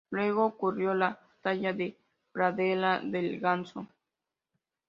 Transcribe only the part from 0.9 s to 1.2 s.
la